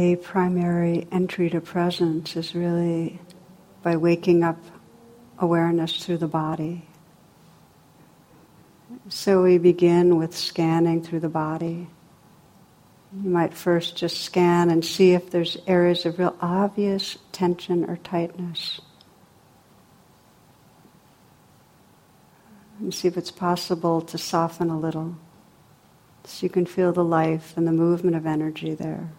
[0.00, 3.20] a primary entry to presence is really
[3.82, 4.56] by waking up
[5.38, 6.88] awareness through the body.
[9.10, 11.86] So we begin with scanning through the body.
[13.12, 17.98] You might first just scan and see if there's areas of real obvious tension or
[17.98, 18.80] tightness.
[22.78, 25.16] And see if it's possible to soften a little
[26.24, 29.10] so you can feel the life and the movement of energy there.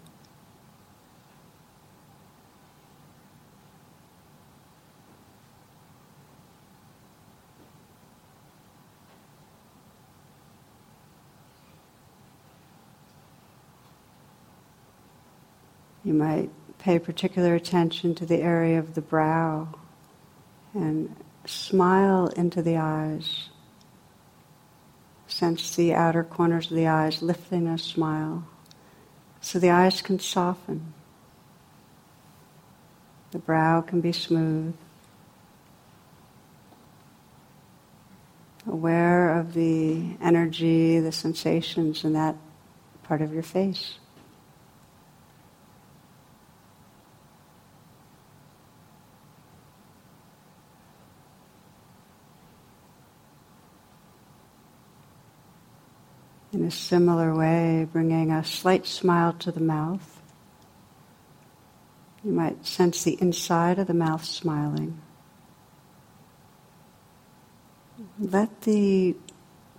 [16.12, 19.70] You might pay particular attention to the area of the brow
[20.74, 23.48] and smile into the eyes.
[25.26, 28.44] Sense the outer corners of the eyes lifting a smile
[29.40, 30.94] so the eyes can soften.
[33.32, 34.76] The brow can be smooth.
[38.68, 42.36] Aware of the energy, the sensations in that
[43.04, 43.94] part of your face.
[56.62, 60.22] In a similar way, bringing a slight smile to the mouth.
[62.24, 65.02] You might sense the inside of the mouth smiling.
[68.20, 69.16] Let the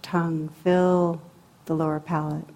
[0.03, 1.22] tongue fill
[1.66, 2.48] the lower palate.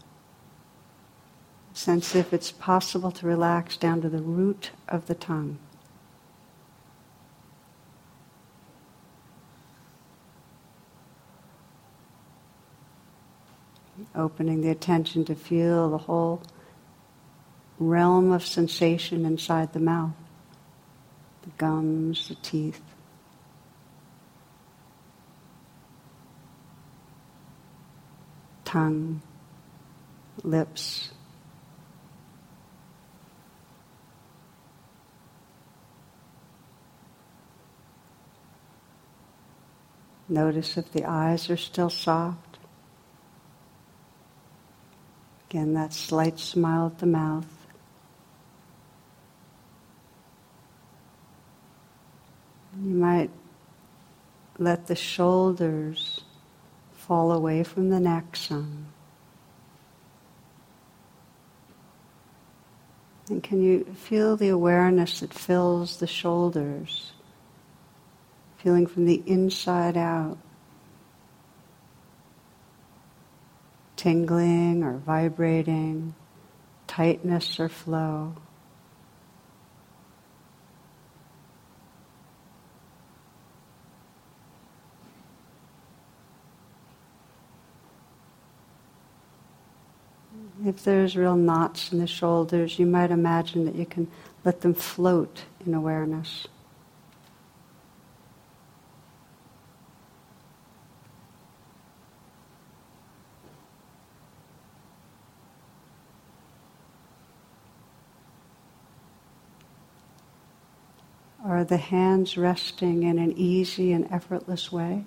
[1.72, 5.60] Sense if it's possible to relax down to the root of the tongue.
[14.16, 16.42] Opening the attention to feel the whole
[17.78, 20.12] realm of sensation inside the mouth
[21.46, 22.82] the gums, the teeth.
[28.64, 29.22] Tongue,
[30.42, 31.10] lips.
[40.28, 42.45] Notice if the eyes are still soft.
[45.56, 47.46] Again, that slight smile at the mouth.
[52.78, 53.30] You might
[54.58, 56.20] let the shoulders
[56.92, 58.88] fall away from the neck some.
[63.30, 67.12] And can you feel the awareness that fills the shoulders,
[68.58, 70.36] feeling from the inside out?
[73.96, 76.14] Tingling or vibrating,
[76.86, 78.34] tightness or flow.
[90.64, 94.10] If there's real knots in the shoulders, you might imagine that you can
[94.44, 96.46] let them float in awareness.
[111.44, 115.04] Are the hands resting in an easy and effortless way?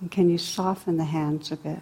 [0.00, 1.80] And can you soften the hands a bit?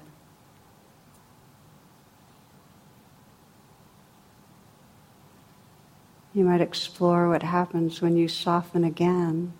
[6.34, 9.52] You might explore what happens when you soften again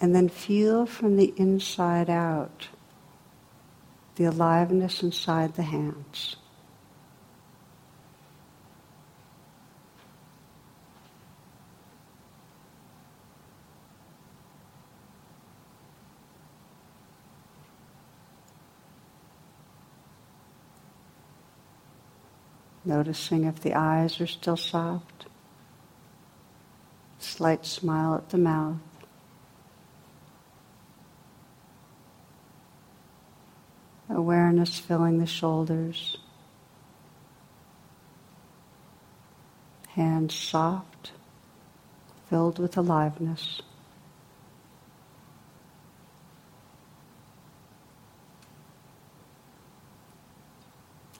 [0.00, 2.68] and then feel from the inside out
[4.16, 6.36] the aliveness inside the hands.
[22.88, 25.26] Noticing if the eyes are still soft.
[27.20, 28.78] Slight smile at the mouth.
[34.08, 36.16] Awareness filling the shoulders.
[39.98, 41.10] hands soft,
[42.30, 43.60] filled with aliveness.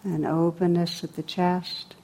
[0.09, 1.95] And openness at the chest.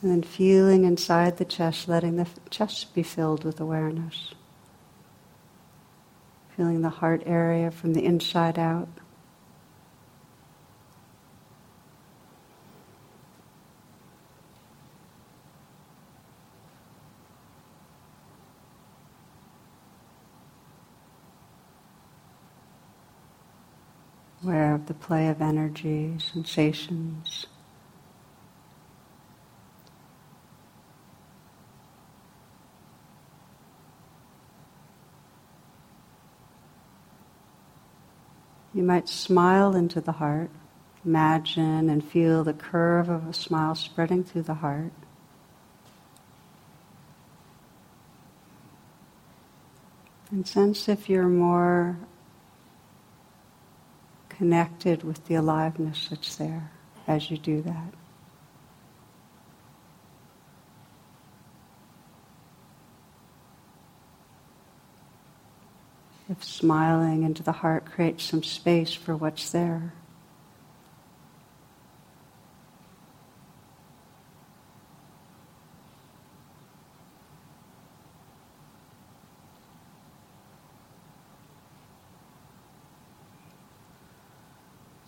[0.00, 4.32] And then feeling inside the chest, letting the chest be filled with awareness.
[6.56, 8.88] Feeling the heart area from the inside out.
[24.42, 27.46] Aware of the play of energy, sensations.
[38.74, 40.50] You might smile into the heart,
[41.04, 44.92] imagine and feel the curve of a smile spreading through the heart.
[50.30, 51.98] And sense if you're more
[54.38, 56.70] connected with the aliveness that's there
[57.08, 57.92] as you do that.
[66.30, 69.92] If smiling into the heart creates some space for what's there.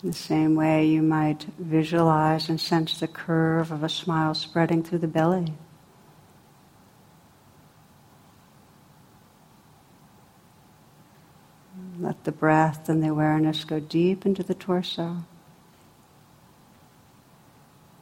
[0.11, 4.99] the same way, you might visualize and sense the curve of a smile spreading through
[4.99, 5.53] the belly.
[11.99, 15.23] Let the breath and the awareness go deep into the torso,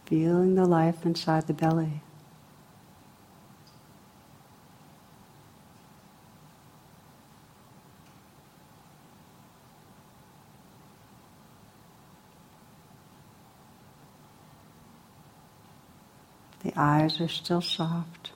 [0.06, 2.02] feeling the life inside the belly.
[16.64, 16.74] The
[17.10, 18.32] eyes are still soft.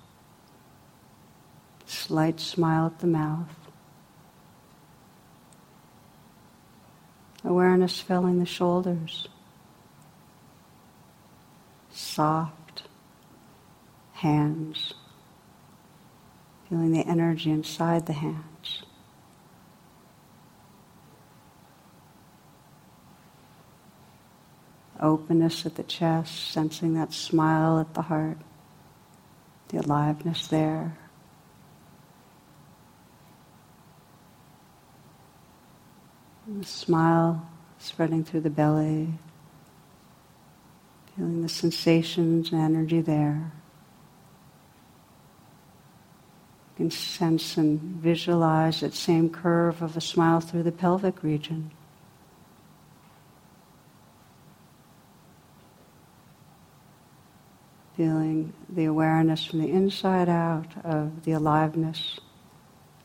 [1.85, 3.55] Slight smile at the mouth.
[7.43, 9.27] Awareness filling the shoulders.
[11.91, 12.83] Soft
[14.13, 14.93] hands.
[16.69, 18.83] Feeling the energy inside the hands.
[25.03, 28.37] openness at the chest, sensing that smile at the heart,
[29.73, 30.95] the aliveness there.
[36.45, 37.49] And the smile
[37.79, 39.09] spreading through the belly,
[41.15, 43.51] feeling the sensations and energy there.
[46.71, 51.71] You can sense and visualize that same curve of a smile through the pelvic region.
[57.95, 62.19] Feeling the awareness from the inside out of the aliveness,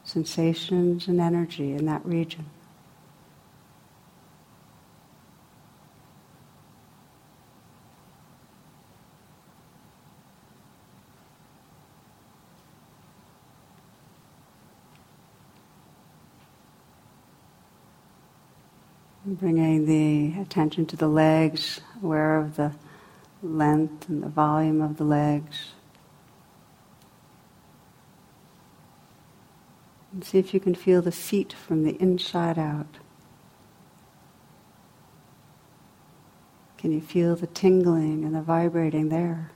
[0.04, 2.46] sensations, and energy in that region.
[19.26, 22.72] Bringing the attention to the legs, aware of the
[23.42, 25.72] length and the volume of the legs.
[30.12, 32.98] And see if you can feel the feet from the inside out.
[36.78, 39.50] Can you feel the tingling and the vibrating there?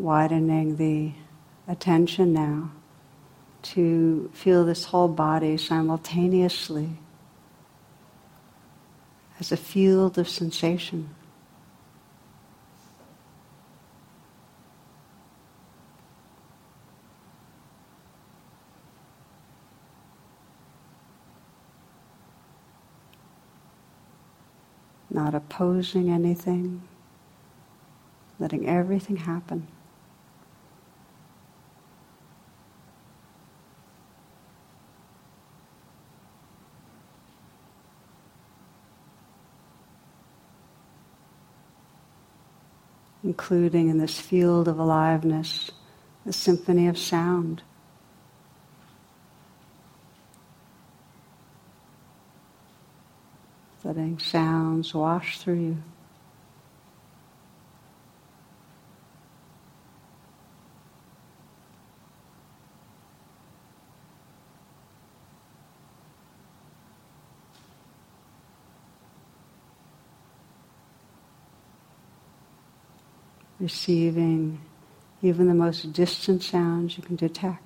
[0.00, 1.12] Widening the
[1.68, 2.70] attention now
[3.62, 6.88] to feel this whole body simultaneously
[9.38, 11.14] as a field of sensation.
[25.12, 26.82] Not opposing anything,
[28.38, 29.66] letting everything happen.
[43.40, 45.70] Including in this field of aliveness,
[46.26, 47.62] the symphony of sound.
[53.82, 55.76] Letting sounds wash through you.
[73.60, 74.58] Receiving
[75.22, 77.62] even the most distant sounds you can detect.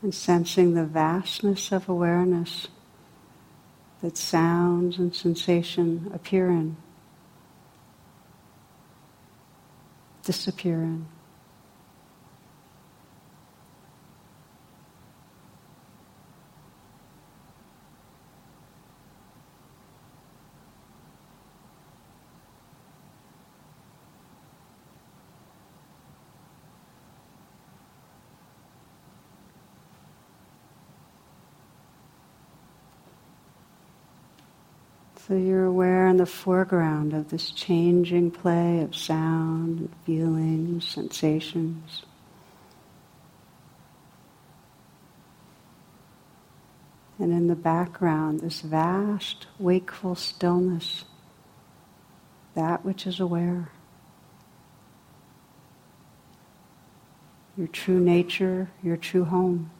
[0.00, 2.68] And sensing the vastness of awareness
[4.00, 6.76] that sounds and sensation appear in,
[10.24, 11.06] disappear in.
[35.28, 42.02] So you're aware in the foreground of this changing play of sound, feelings, sensations.
[47.20, 51.04] And in the background, this vast, wakeful stillness,
[52.56, 53.70] that which is aware.
[57.56, 59.70] Your true nature, your true home.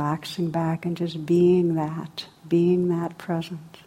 [0.00, 3.80] Relaxing back and just being that, being that present.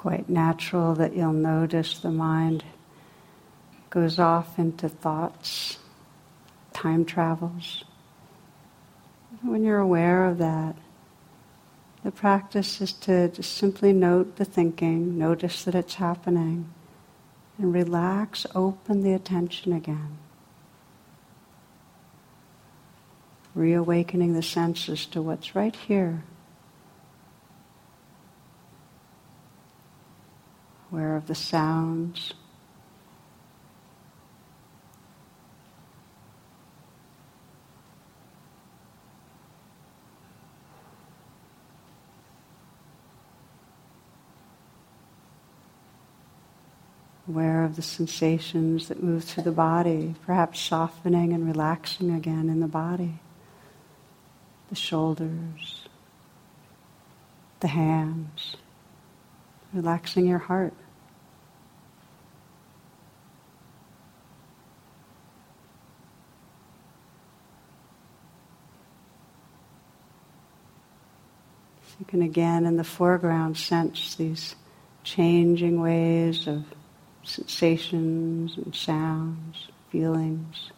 [0.00, 2.64] Quite natural that you'll notice the mind
[3.90, 5.76] goes off into thoughts,
[6.72, 7.84] time travels.
[9.42, 10.74] When you're aware of that,
[12.02, 16.70] the practice is to just simply note the thinking, notice that it's happening,
[17.58, 20.16] and relax, open the attention again.
[23.54, 26.22] Reawakening the senses to what's right here
[30.90, 32.34] aware of the sounds.
[47.28, 52.58] Aware of the sensations that move through the body, perhaps softening and relaxing again in
[52.58, 53.20] the body.
[54.68, 55.84] The shoulders,
[57.60, 58.56] the hands
[59.72, 60.74] relaxing your heart.
[72.00, 74.56] you can again in the foreground sense these
[75.04, 76.64] changing ways of
[77.22, 80.70] sensations and sounds, feelings.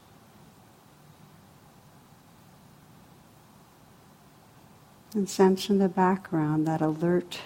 [5.15, 7.43] And sense in the background that alert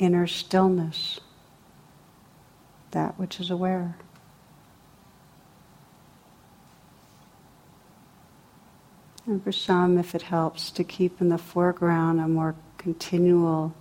[0.00, 1.20] inner stillness,
[2.90, 3.96] that which is aware.
[9.26, 13.74] And for some, if it helps to keep in the foreground a more continual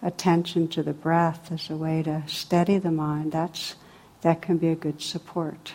[0.00, 3.74] attention to the breath as a way to steady the mind, that's,
[4.22, 5.72] that can be a good support.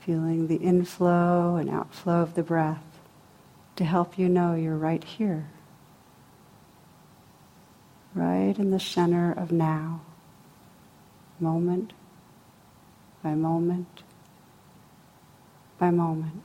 [0.00, 2.82] Feeling the inflow and outflow of the breath
[3.76, 5.46] to help you know you're right here,
[8.14, 10.00] right in the center of now,
[11.40, 11.92] moment
[13.22, 14.02] by moment
[15.78, 16.42] by moment.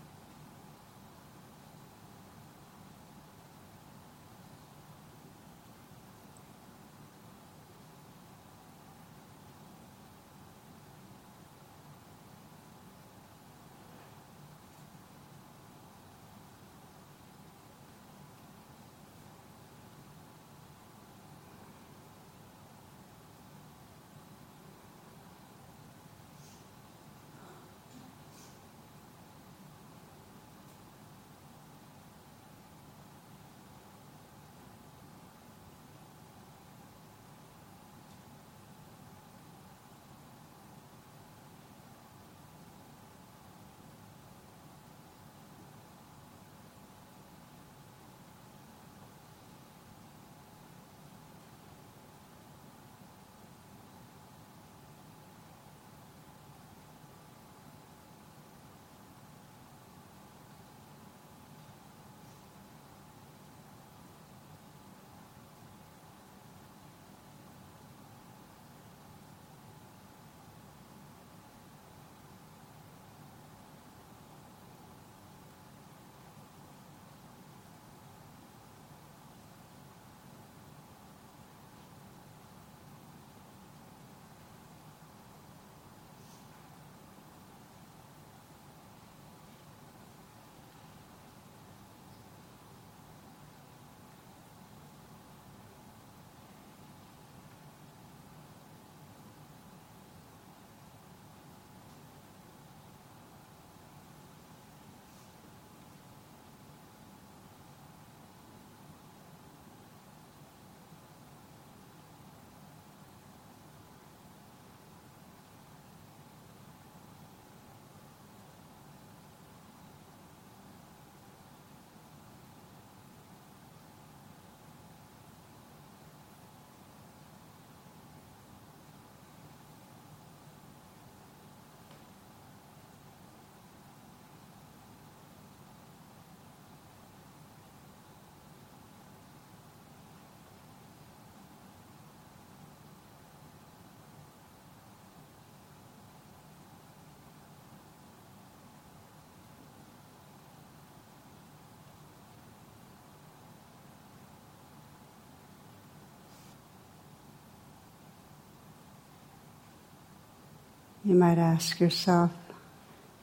[161.07, 162.31] You might ask yourself,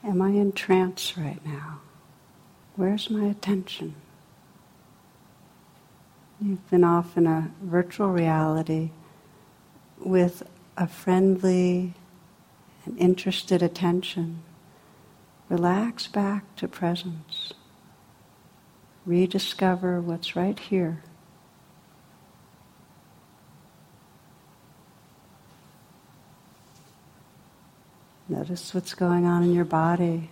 [0.03, 1.81] Am I in trance right now?
[2.75, 3.93] Where's my attention?
[6.41, 8.89] You've been off in a virtual reality
[9.99, 10.41] with
[10.75, 11.93] a friendly
[12.85, 14.41] and interested attention.
[15.47, 17.53] Relax back to presence.
[19.05, 21.03] Rediscover what's right here.
[28.35, 30.29] Notice what's going on in your body,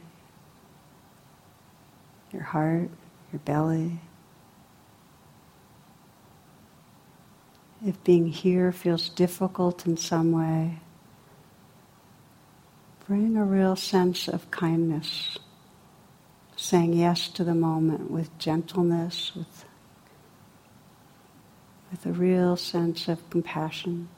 [2.33, 2.89] your heart,
[3.31, 4.01] your belly.
[7.85, 10.79] If being here feels difficult in some way,
[13.07, 15.37] bring a real sense of kindness,
[16.57, 19.63] saying yes to the moment with gentleness, with,
[21.89, 24.09] with a real sense of compassion.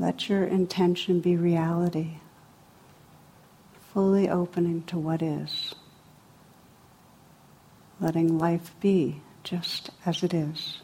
[0.00, 2.20] Let your intention be reality,
[3.92, 5.74] fully opening to what is,
[8.00, 10.78] letting life be just as it is.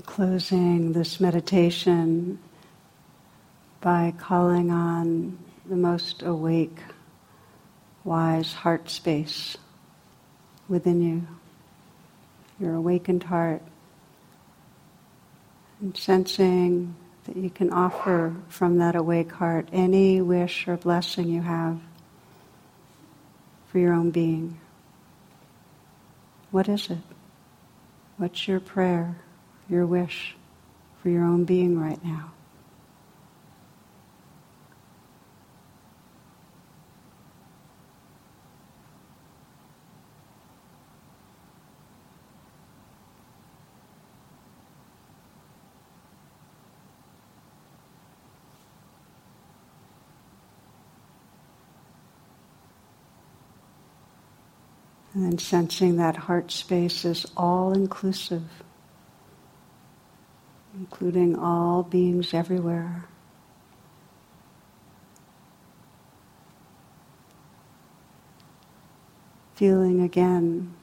[0.00, 2.38] Closing this meditation
[3.82, 6.78] by calling on the most awake
[8.02, 9.58] wise heart space
[10.66, 11.26] within you,
[12.58, 13.60] your awakened heart,
[15.82, 21.42] and sensing that you can offer from that awake heart any wish or blessing you
[21.42, 21.78] have
[23.66, 24.58] for your own being.
[26.50, 26.98] What is it?
[28.16, 29.16] What's your prayer,
[29.68, 30.36] your wish
[31.02, 32.32] for your own being right now?
[55.14, 58.44] And then sensing that heart space is all inclusive,
[60.92, 63.06] including all beings everywhere.
[69.54, 70.74] Feeling again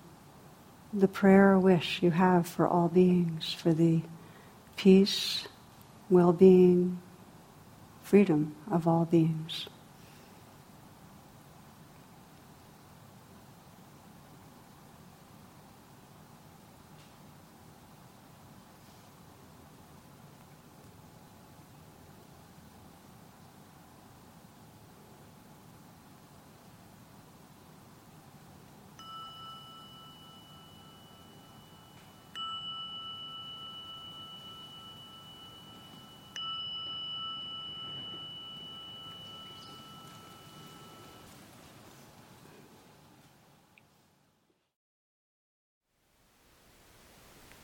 [0.92, 4.02] the prayer wish you have for all beings, for the
[4.76, 5.48] peace,
[6.10, 7.00] well being,
[8.02, 9.68] freedom of all beings.